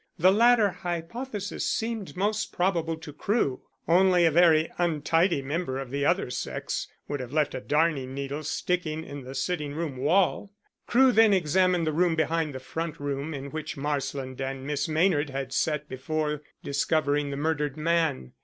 The 0.17 0.31
latter 0.31 0.69
hypothesis 0.71 1.63
seemed 1.69 2.17
most 2.17 2.51
probable 2.51 2.97
to 2.97 3.13
Crewe: 3.13 3.61
only 3.87 4.25
a 4.25 4.31
very 4.31 4.67
untidy 4.79 5.43
member 5.43 5.77
of 5.77 5.91
the 5.91 6.07
other 6.07 6.31
sex 6.31 6.87
would 7.07 7.19
have 7.19 7.31
left 7.33 7.53
a 7.53 7.61
darning 7.61 8.15
needle 8.15 8.41
sticking 8.43 9.03
in 9.03 9.25
the 9.25 9.35
sitting 9.35 9.75
room 9.75 9.97
wall. 9.97 10.51
Crewe 10.87 11.11
then 11.11 11.33
examined 11.35 11.85
the 11.85 11.93
room 11.93 12.15
behind 12.15 12.55
the 12.55 12.59
front 12.59 12.99
room 12.99 13.35
in 13.35 13.51
which 13.51 13.77
Marsland 13.77 14.41
and 14.41 14.65
Miss 14.65 14.87
Maynard 14.87 15.29
had 15.29 15.53
sat 15.53 15.87
before 15.87 16.41
discovering 16.63 17.29
the 17.29 17.37
murdered 17.37 17.77
man. 17.77 18.33